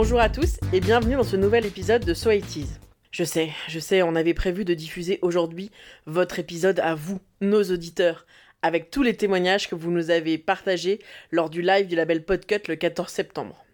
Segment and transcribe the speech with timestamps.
[0.00, 2.46] Bonjour à tous et bienvenue dans ce nouvel épisode de So It.
[3.10, 5.72] Je sais, je sais, on avait prévu de diffuser aujourd'hui
[6.06, 8.24] votre épisode à vous, nos auditeurs,
[8.62, 11.00] avec tous les témoignages que vous nous avez partagés
[11.32, 13.64] lors du live du label Podcut le 14 septembre.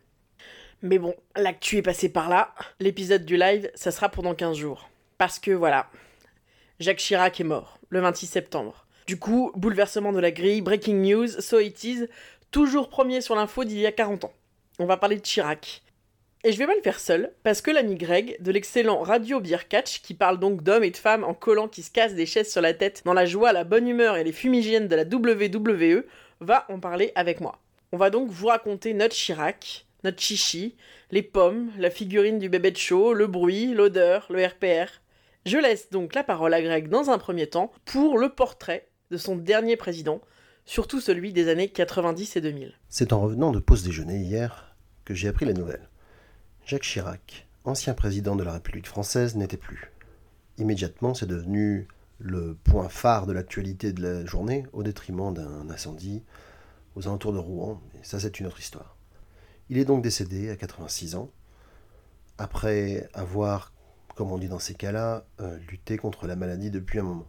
[0.81, 2.55] Mais bon, l'actu est passée par là.
[2.81, 4.89] L'épisode du live, ça sera pendant 15 jours.
[5.19, 5.91] Parce que voilà,
[6.81, 8.87] Jacques Chirac est mort le 26 septembre.
[9.07, 12.07] Du coup, bouleversement de la grille, breaking news, so it is,
[12.51, 14.33] toujours premier sur l'info d'il y a 40 ans.
[14.79, 15.84] On va parler de Chirac.
[16.47, 19.67] Et je vais pas le faire seul, parce que l'ami Greg, de l'excellent Radio Beer
[19.67, 22.53] Catch, qui parle donc d'hommes et de femmes en collant qui se cassent des chaises
[22.53, 26.05] sur la tête dans la joie, la bonne humeur et les fumigènes de la WWE,
[26.41, 27.63] va en parler avec moi.
[27.93, 30.77] On va donc vous raconter notre Chirac, notre chichi,
[31.11, 35.01] les pommes, la figurine du bébé de show, le bruit, l'odeur, le RPR.
[35.47, 39.17] Je laisse donc la parole à Greg dans un premier temps pour le portrait de
[39.17, 40.21] son dernier président,
[40.67, 42.75] surtout celui des années 90 et 2000.
[42.91, 45.89] C'est en revenant de pause déjeuner hier que j'ai appris la nouvelle.
[46.67, 49.93] Jacques Chirac, ancien président de la République française, n'était plus.
[50.57, 56.23] Immédiatement, c'est devenu le point phare de l'actualité de la journée, au détriment d'un incendie
[56.97, 57.83] aux alentours de Rouen.
[58.03, 58.97] Ça, c'est une autre histoire.
[59.69, 61.31] Il est donc décédé à 86 ans,
[62.39, 63.75] après avoir,
[64.15, 67.29] comme on dit dans ces cas-là, euh, lutté contre la maladie depuis un moment.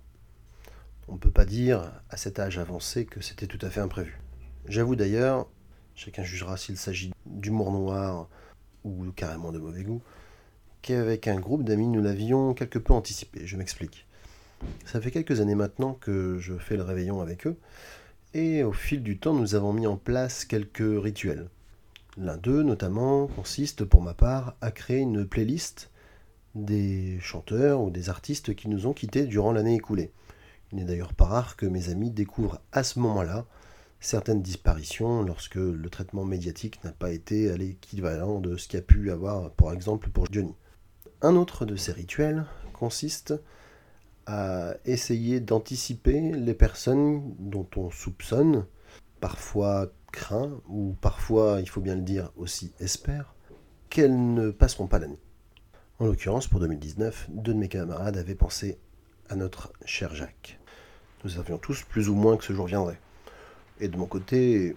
[1.10, 4.18] On ne peut pas dire, à cet âge avancé, que c'était tout à fait imprévu.
[4.70, 5.50] J'avoue d'ailleurs,
[5.94, 8.30] chacun jugera s'il s'agit d'humour noir
[8.86, 10.02] ou carrément de mauvais goût,
[10.82, 13.46] qu'avec un groupe d'amis nous l'avions quelque peu anticipé.
[13.46, 14.06] Je m'explique.
[14.86, 17.58] Ça fait quelques années maintenant que je fais le réveillon avec eux,
[18.34, 21.50] et au fil du temps nous avons mis en place quelques rituels.
[22.18, 25.90] L'un d'eux notamment consiste pour ma part à créer une playlist
[26.54, 30.12] des chanteurs ou des artistes qui nous ont quittés durant l'année écoulée.
[30.72, 33.46] Il n'est d'ailleurs pas rare que mes amis découvrent à ce moment-là
[34.06, 38.84] certaines disparitions lorsque le traitement médiatique n'a pas été à l'équivalent de ce qu'il y
[38.84, 40.54] a pu avoir, par exemple, pour Johnny.
[41.22, 43.34] Un autre de ces rituels consiste
[44.28, 48.66] à essayer d'anticiper les personnes dont on soupçonne,
[49.22, 53.34] parfois craint, ou parfois, il faut bien le dire, aussi espère,
[53.90, 55.20] qu'elles ne passeront pas l'année.
[55.98, 58.78] En l'occurrence, pour 2019, deux de mes camarades avaient pensé
[59.30, 60.60] à notre cher Jacques.
[61.24, 63.00] Nous savions tous plus ou moins que ce jour viendrait.
[63.80, 64.76] Et de mon côté,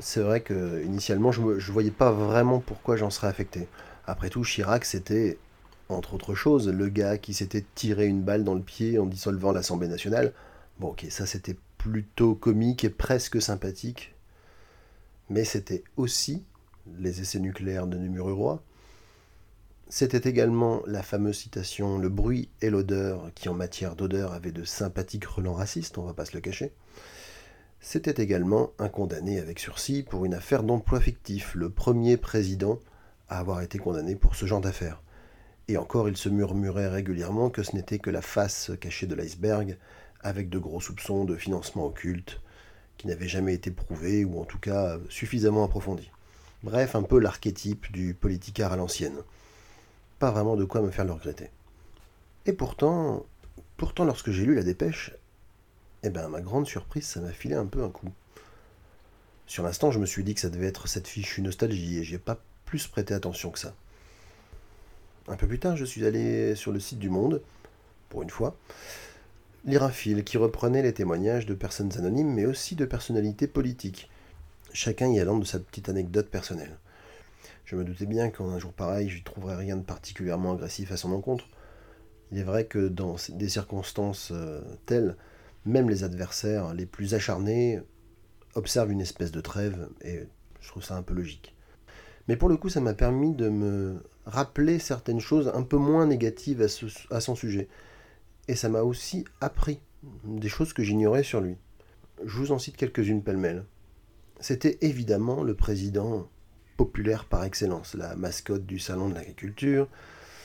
[0.00, 3.68] c'est vrai que initialement, je ne voyais pas vraiment pourquoi j'en serais affecté.
[4.06, 5.38] Après tout, Chirac, c'était,
[5.88, 9.52] entre autres choses, le gars qui s'était tiré une balle dans le pied en dissolvant
[9.52, 10.32] l'Assemblée nationale.
[10.78, 14.14] Bon, ok, ça c'était plutôt comique et presque sympathique.
[15.30, 16.42] Mais c'était aussi
[16.98, 18.62] les essais nucléaires de Roi.
[19.90, 24.64] C'était également la fameuse citation Le bruit et l'odeur, qui en matière d'odeur avait de
[24.64, 26.72] sympathiques relents racistes, on va pas se le cacher.
[27.80, 32.80] C'était également un condamné avec sursis pour une affaire d'emploi fictif, le premier président
[33.28, 35.02] à avoir été condamné pour ce genre d'affaires.
[35.68, 39.76] Et encore, il se murmurait régulièrement que ce n'était que la face cachée de l'iceberg,
[40.22, 42.40] avec de gros soupçons de financement occulte,
[42.96, 46.10] qui n'avaient jamais été prouvés, ou en tout cas suffisamment approfondis.
[46.64, 49.18] Bref, un peu l'archétype du politicard à l'ancienne.
[50.18, 51.50] Pas vraiment de quoi me faire le regretter.
[52.46, 53.24] Et pourtant,
[53.76, 55.12] pourtant lorsque j'ai lu la dépêche,
[56.02, 58.10] eh bien, ma grande surprise, ça m'a filé un peu un coup.
[59.46, 62.18] Sur l'instant, je me suis dit que ça devait être cette fichue nostalgie et j'ai
[62.18, 63.74] pas plus prêté attention que ça.
[65.26, 67.42] Un peu plus tard, je suis allé sur le site du Monde,
[68.08, 68.56] pour une fois,
[69.64, 74.10] lire un fil qui reprenait les témoignages de personnes anonymes, mais aussi de personnalités politiques,
[74.72, 76.78] chacun y allant de sa petite anecdote personnelle.
[77.64, 80.96] Je me doutais bien qu'en un jour pareil, je trouverais rien de particulièrement agressif à
[80.96, 81.46] son encontre.
[82.32, 85.16] Il est vrai que dans des circonstances euh, telles,
[85.68, 87.80] même les adversaires les plus acharnés
[88.54, 90.24] observent une espèce de trêve, et
[90.60, 91.54] je trouve ça un peu logique.
[92.26, 96.06] Mais pour le coup, ça m'a permis de me rappeler certaines choses un peu moins
[96.06, 96.66] négatives
[97.10, 97.68] à, son sujet.
[98.48, 99.80] Et ça m'a aussi appris
[100.24, 101.56] des choses que j'ignorais sur lui.
[102.24, 103.64] Je vous en cite quelques-unes pêle-mêle.
[104.40, 106.28] C'était évidemment le président
[106.76, 109.88] populaire par excellence, la mascotte du Salon de l'agriculture,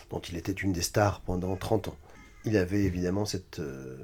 [0.10, 1.98] dont il était une des stars pendant 30 ans
[2.46, 3.98] il avait évidemment cette, euh,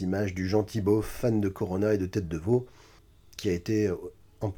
[0.00, 2.66] image du gentil beau fan de Corona et de tête de veau,
[3.36, 3.96] qui a été euh,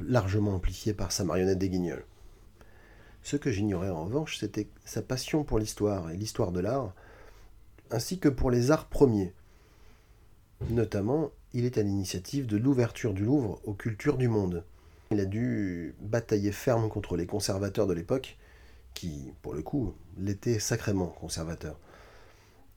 [0.01, 2.05] largement amplifiée par sa marionnette des Guignols.
[3.23, 6.93] Ce que j'ignorais en revanche, c'était sa passion pour l'histoire et l'histoire de l'art,
[7.91, 9.33] ainsi que pour les arts premiers.
[10.71, 14.65] Notamment, il est à l'initiative de l'ouverture du Louvre aux cultures du monde.
[15.11, 18.39] Il a dû batailler ferme contre les conservateurs de l'époque,
[18.95, 21.79] qui, pour le coup, l'étaient sacrément conservateurs.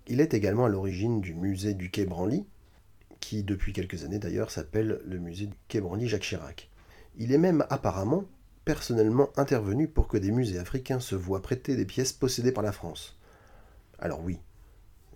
[0.08, 2.46] Il est également à l'origine du musée du Quai Branly,
[3.20, 6.70] qui depuis quelques années d'ailleurs s'appelle le musée du Quai Branly Jacques Chirac.
[7.18, 8.26] Il est même apparemment,
[8.66, 12.72] personnellement intervenu pour que des musées africains se voient prêter des pièces possédées par la
[12.72, 13.18] France.
[13.98, 14.40] Alors oui,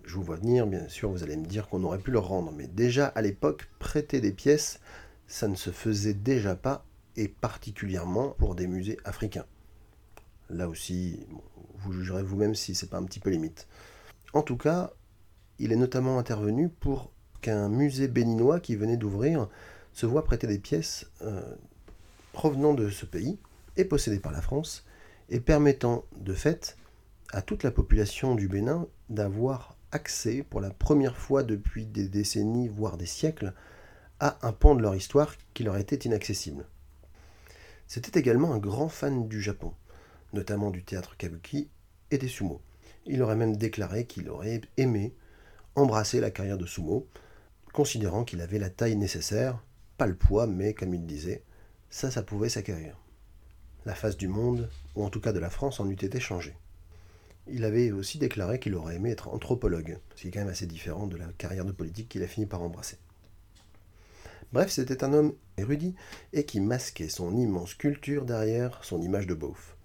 [0.04, 2.52] je vous vois venir, bien sûr, vous allez me dire qu'on aurait pu leur rendre,
[2.52, 4.80] mais déjà à l'époque, prêter des pièces,
[5.26, 6.84] ça ne se faisait déjà pas,
[7.16, 9.46] et particulièrement pour des musées africains.
[10.48, 11.26] Là aussi,
[11.76, 13.68] vous jugerez vous-même si c'est pas un petit peu limite.
[14.32, 14.92] En tout cas,
[15.58, 19.48] il est notamment intervenu pour qu'un musée béninois qui venait d'ouvrir
[19.92, 21.42] se voit prêter des pièces euh,
[22.32, 23.38] provenant de ce pays
[23.76, 24.84] et possédées par la France,
[25.30, 26.76] et permettant de fait
[27.32, 32.68] à toute la population du Bénin d'avoir accès pour la première fois depuis des décennies,
[32.68, 33.54] voire des siècles,
[34.18, 36.66] à un pan de leur histoire qui leur était inaccessible.
[37.86, 39.72] C'était également un grand fan du Japon,
[40.32, 41.70] notamment du théâtre kabuki
[42.10, 42.60] et des sumo.
[43.06, 45.14] Il aurait même déclaré qu'il aurait aimé
[45.74, 47.06] embrasser la carrière de sumo,
[47.72, 49.62] considérant qu'il avait la taille nécessaire,
[49.96, 51.42] pas le poids, mais comme il disait,
[51.90, 52.96] ça, ça pouvait s'acquérir.
[53.86, 56.56] La face du monde, ou en tout cas de la France, en eût été changée.
[57.48, 60.66] Il avait aussi déclaré qu'il aurait aimé être anthropologue, ce qui est quand même assez
[60.66, 62.98] différent de la carrière de politique qu'il a fini par embrasser.
[64.52, 65.94] Bref, c'était un homme érudit
[66.32, 69.76] et qui masquait son immense culture derrière son image de beauf.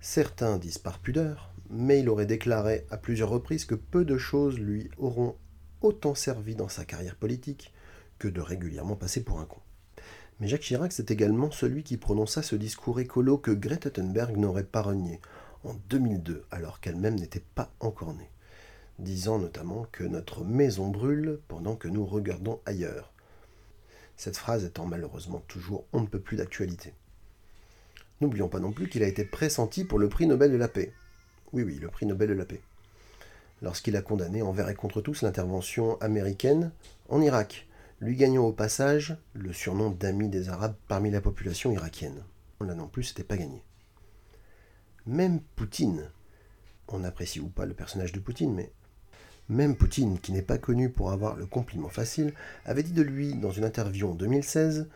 [0.00, 4.58] Certains disent par pudeur, mais il aurait déclaré à plusieurs reprises que peu de choses
[4.58, 5.36] lui auront
[5.80, 7.72] autant servi dans sa carrière politique
[8.18, 9.58] que de régulièrement passer pour un con.
[10.38, 14.64] Mais Jacques Chirac, c'est également celui qui prononça ce discours écolo que Greta Thunberg n'aurait
[14.64, 15.18] pas renié,
[15.64, 18.30] en 2002, alors qu'elle-même n'était pas encore née,
[18.98, 23.12] disant notamment que notre maison brûle pendant que nous regardons ailleurs.
[24.16, 26.92] Cette phrase étant malheureusement toujours on ne peut plus d'actualité.
[28.20, 30.92] N'oublions pas non plus qu'il a été pressenti pour le prix Nobel de la paix.
[31.52, 32.60] Oui, oui, le prix Nobel de la paix.
[33.60, 36.72] Lorsqu'il a condamné envers et contre tous l'intervention américaine
[37.08, 37.68] en Irak,
[38.00, 42.22] lui gagnant au passage le surnom d'ami des Arabes parmi la population irakienne.
[42.60, 43.62] Là non plus, c'était pas gagné.
[45.06, 46.10] Même Poutine,
[46.88, 48.72] on apprécie ou pas le personnage de Poutine, mais
[49.48, 52.32] même Poutine, qui n'est pas connu pour avoir le compliment facile,
[52.64, 54.88] avait dit de lui dans une interview en 2016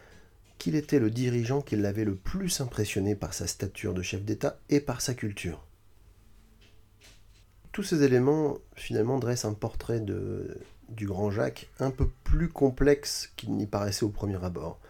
[0.58, 4.58] qu'il était le dirigeant qui l'avait le plus impressionné par sa stature de chef d'État
[4.70, 5.65] et par sa culture.
[7.76, 13.30] Tous ces éléments finalement dressent un portrait de, du grand Jacques un peu plus complexe
[13.36, 14.80] qu'il n'y paraissait au premier abord.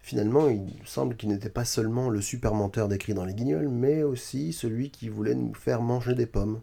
[0.00, 4.02] Finalement, il semble qu'il n'était pas seulement le super menteur décrit dans les guignols, mais
[4.02, 6.60] aussi celui qui voulait nous faire manger des pommes,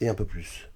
[0.00, 0.68] et un peu plus.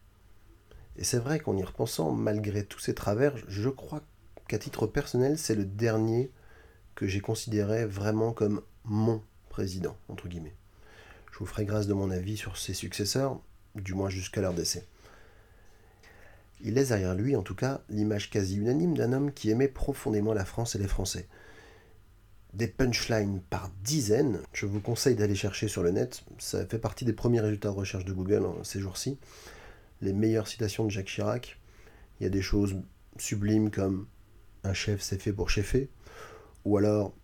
[0.97, 4.03] Et c'est vrai qu'en y repensant, malgré tous ces travers, je crois
[4.47, 6.31] qu'à titre personnel, c'est le dernier
[6.95, 10.55] que j'ai considéré vraiment comme mon président, entre guillemets.
[11.33, 13.41] Je vous ferai grâce de mon avis sur ses successeurs,
[13.75, 14.87] du moins jusqu'à leur décès.
[16.61, 20.33] Il laisse derrière lui, en tout cas, l'image quasi unanime d'un homme qui aimait profondément
[20.33, 21.27] la France et les Français
[22.53, 24.41] des punchlines par dizaines.
[24.53, 26.23] Je vous conseille d'aller chercher sur le net.
[26.39, 29.19] Ça fait partie des premiers résultats de recherche de Google ces jours-ci.
[30.01, 31.59] Les meilleures citations de Jacques Chirac.
[32.21, 32.77] Il y a des choses
[33.19, 34.07] sublimes comme
[34.65, 35.89] un chef c'est fait pour chefer.
[36.65, 37.15] Ou alors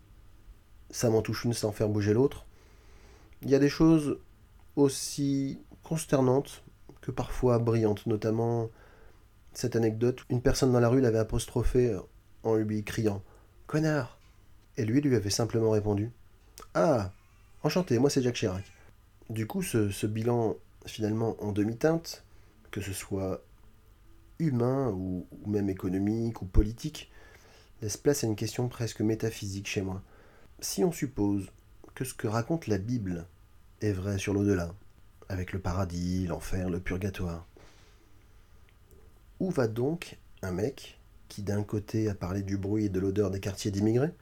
[0.90, 2.46] ça m'en touche une sans faire bouger l'autre.
[3.42, 4.18] Il y a des choses
[4.76, 6.62] aussi consternantes
[7.00, 8.68] que parfois brillantes, notamment
[9.54, 10.20] cette anecdote.
[10.28, 11.96] Une personne dans la rue l'avait apostrophé
[12.42, 13.22] en lui criant
[13.66, 14.18] Connard
[14.76, 16.10] et lui lui avait simplement répondu
[16.74, 17.12] Ah,
[17.62, 18.64] enchanté, moi c'est Jacques Chirac.
[19.30, 22.22] Du coup, ce, bilan finalement en demi-teinte,
[22.70, 23.42] que ce soit
[24.38, 27.10] humain ou, même économique ou politique,
[27.80, 30.02] laisse place à une question presque métaphysique chez moi.
[30.60, 31.50] Si on suppose
[31.94, 33.26] que ce que raconte la Bible
[33.80, 34.74] est vrai sur l'au-delà,
[35.28, 37.46] avec le paradis, l'enfer, le purgatoire,
[39.40, 43.30] où va donc un mec qui d'un côté a parlé du bruit et de l'odeur
[43.30, 44.12] des quartiers d'immigrés,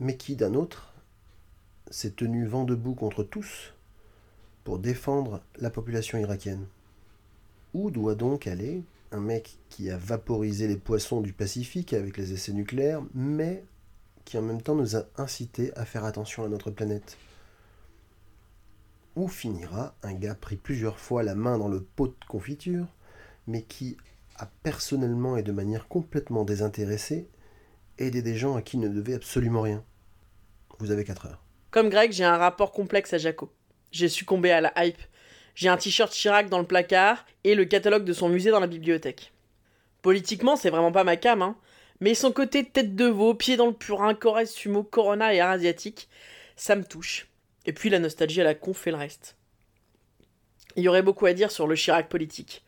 [0.00, 0.92] mais qui d'un autre
[1.90, 3.74] s'est tenu vent debout contre tous
[4.62, 6.66] pour défendre la population irakienne?
[7.74, 12.32] Où doit donc aller un mec qui a vaporisé les poissons du Pacifique avec les
[12.32, 13.64] essais nucléaires, mais
[14.24, 17.16] qui en même temps nous a incité à faire attention à notre planète?
[19.16, 22.86] Où finira un gars pris plusieurs fois la main dans le pot de confiture,
[23.46, 23.96] mais qui
[24.36, 27.28] a personnellement et de manière complètement désintéressée
[27.98, 29.84] aider des gens à qui ne devait absolument rien.
[30.80, 31.44] Vous avez 4 heures.
[31.70, 33.52] Comme Greg, j'ai un rapport complexe à Jaco.
[33.92, 35.00] J'ai succombé à la hype.
[35.54, 38.66] J'ai un t-shirt Chirac dans le placard et le catalogue de son musée dans la
[38.66, 39.32] bibliothèque.
[40.02, 41.56] Politiquement, c'est vraiment pas ma cam, hein.
[42.00, 45.52] Mais son côté tête de veau, pied dans le purin, Corée sumo, Corona et art
[45.52, 46.08] asiatique,
[46.56, 47.28] ça me touche.
[47.66, 49.36] Et puis la nostalgie à la con fait le reste.
[50.76, 52.64] Il y aurait beaucoup à dire sur le Chirac politique.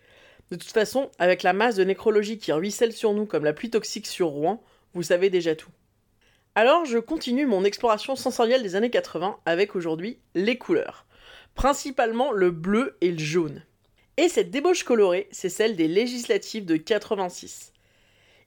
[0.50, 3.70] De toute façon, avec la masse de nécrologie qui ruisselle sur nous comme la pluie
[3.70, 4.62] toxique sur Rouen,
[4.94, 5.70] vous savez déjà tout.
[6.54, 11.06] Alors je continue mon exploration sensorielle des années 80 avec aujourd'hui les couleurs.
[11.54, 13.62] Principalement le bleu et le jaune.
[14.16, 17.72] Et cette débauche colorée, c'est celle des législatives de 86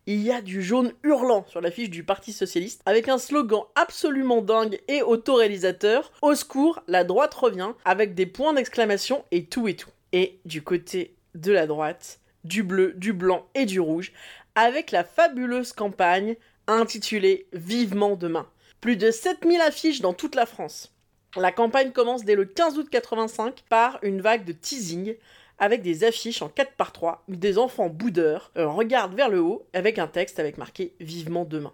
[0.06, 4.42] il y a du jaune hurlant sur l'affiche du Parti Socialiste, avec un slogan absolument
[4.42, 9.76] dingue et autoréalisateur Au secours, la droite revient, avec des points d'exclamation et tout et
[9.76, 9.90] tout.
[10.12, 14.12] Et du côté de la droite, du bleu, du blanc et du rouge,
[14.56, 16.36] avec la fabuleuse campagne
[16.68, 18.48] intitulée Vivement demain.
[18.82, 20.94] Plus de 7000 affiches dans toute la France.
[21.36, 25.16] La campagne commence dès le 15 août 85 par une vague de teasing
[25.60, 29.42] avec des affiches en 4 par 3 où des enfants boudeurs euh, regardent vers le
[29.42, 31.74] haut avec un texte avec marqué Vivement demain.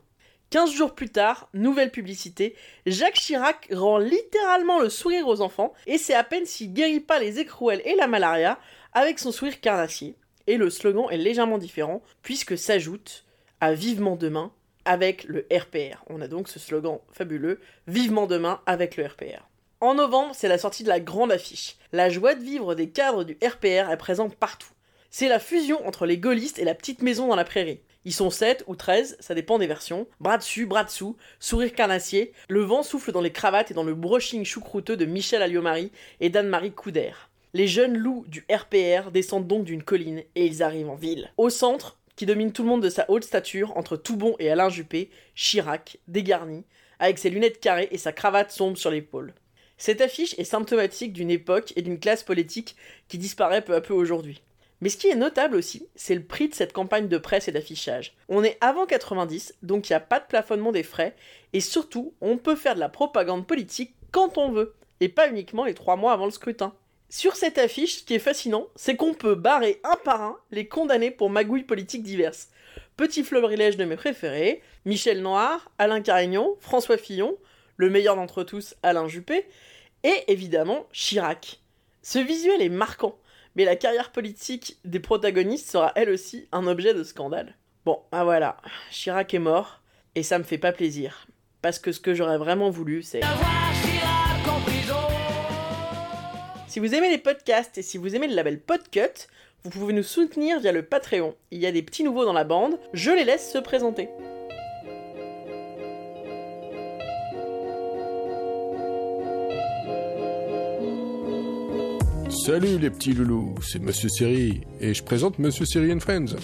[0.50, 5.98] 15 jours plus tard, nouvelle publicité, Jacques Chirac rend littéralement le sourire aux enfants et
[5.98, 8.60] c'est à peine s'il guérit pas les écrouelles et la malaria
[8.94, 10.16] avec son sourire carnassier.
[10.48, 13.26] Et le slogan est légèrement différent puisque s'ajoute
[13.60, 14.52] à Vivement demain
[14.86, 16.04] avec le RPR.
[16.08, 19.50] On a donc ce slogan fabuleux Vivement demain avec le RPR.
[19.82, 21.76] En novembre, c'est la sortie de la grande affiche.
[21.92, 24.70] La joie de vivre des cadres du RPR est présente partout.
[25.12, 27.82] C'est la fusion entre les gaullistes et la petite maison dans la prairie.
[28.06, 30.08] Ils sont 7 ou 13, ça dépend des versions.
[30.22, 33.96] Bras dessus, bras dessous, sourire carnassier, le vent souffle dans les cravates et dans le
[33.96, 35.92] brushing choucrouteux de Michel Alliomari
[36.22, 37.12] et d'Anne-Marie Couder.
[37.54, 41.32] Les jeunes loups du RPR descendent donc d'une colline et ils arrivent en ville.
[41.38, 44.70] Au centre, qui domine tout le monde de sa haute stature, entre Toubon et Alain
[44.70, 46.64] Juppé, Chirac, dégarni,
[47.00, 49.34] avec ses lunettes carrées et sa cravate sombre sur l'épaule.
[49.78, 52.76] Cette affiche est symptomatique d'une époque et d'une classe politique
[53.08, 54.42] qui disparaît peu à peu aujourd'hui.
[54.82, 57.52] Mais ce qui est notable aussi, c'est le prix de cette campagne de presse et
[57.52, 58.16] d'affichage.
[58.30, 61.16] On est avant 90, donc il n'y a pas de plafonnement des frais,
[61.54, 65.66] et surtout, on peut faire de la propagande politique quand on veut, et pas uniquement
[65.66, 66.74] les trois mois avant le scrutin.
[67.10, 70.68] Sur cette affiche, ce qui est fascinant, c'est qu'on peut barrer un par un les
[70.68, 72.50] condamnés pour magouilles politiques diverses.
[72.98, 77.38] Petit florilège de mes préférés, Michel Noir, Alain Carignon, François Fillon,
[77.78, 79.48] le meilleur d'entre tous, Alain Juppé,
[80.04, 81.62] et évidemment Chirac.
[82.02, 83.18] Ce visuel est marquant,
[83.56, 87.56] mais la carrière politique des protagonistes sera elle aussi un objet de scandale.
[87.86, 88.58] Bon, ah voilà,
[88.92, 89.82] Chirac est mort,
[90.16, 91.28] et ça me fait pas plaisir,
[91.62, 93.22] parce que ce que j'aurais vraiment voulu, c'est...
[96.68, 99.30] Si vous aimez les podcasts et si vous aimez le label Podcut,
[99.64, 101.34] vous pouvez nous soutenir via le Patreon.
[101.52, 104.10] Il y a des petits nouveaux dans la bande, je les laisse se présenter.
[112.46, 116.36] Salut les petits loulous, c'est Monsieur Siri et je présente Monsieur Siri and Friends,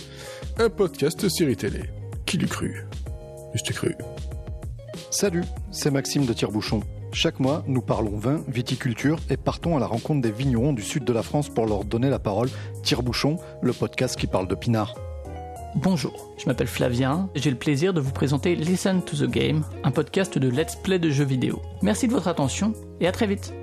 [0.57, 1.81] un podcast série télé.
[2.25, 2.87] Qui l'eût cru?
[3.53, 3.93] Je t'ai cru.
[5.11, 6.81] Salut, c'est Maxime de Tire-Bouchon.
[7.13, 11.03] Chaque mois, nous parlons vin, viticulture et partons à la rencontre des vignerons du sud
[11.03, 12.49] de la France pour leur donner la parole.
[12.81, 14.95] Tire-Bouchon, le podcast qui parle de pinard.
[15.75, 19.63] Bonjour, je m'appelle Flavien et j'ai le plaisir de vous présenter Listen to the Game,
[19.83, 21.61] un podcast de let's play de jeux vidéo.
[21.83, 23.53] Merci de votre attention et à très vite.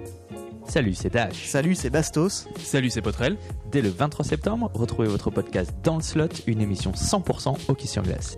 [0.69, 1.47] Salut, c'est Dash.
[1.47, 2.47] Salut, c'est Bastos.
[2.63, 3.39] Salut, c'est Potrel.
[3.73, 8.03] Dès le 23 septembre, retrouvez votre podcast Dans le Slot, une émission 100% hockey sur
[8.03, 8.37] glace.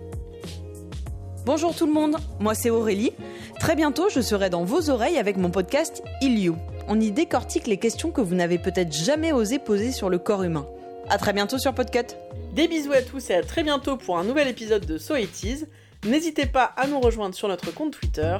[1.45, 3.11] Bonjour tout le monde, moi c'est Aurélie.
[3.59, 6.53] Très bientôt, je serai dans vos oreilles avec mon podcast Il
[6.87, 10.43] On y décortique les questions que vous n'avez peut-être jamais osé poser sur le corps
[10.43, 10.65] humain.
[11.09, 12.15] A très bientôt sur Podcut.
[12.55, 15.65] Des bisous à tous et à très bientôt pour un nouvel épisode de So 80
[16.05, 18.37] N'hésitez pas à nous rejoindre sur notre compte Twitter,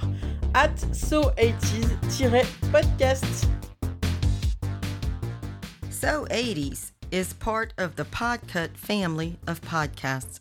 [0.53, 3.50] at so80s-podcast.
[6.01, 10.39] So 80s is part of the Podcut family of podcasts.